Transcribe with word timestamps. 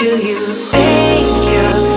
Do 0.00 0.06
you 0.06 0.38
think 0.38 1.28
you 1.52 1.89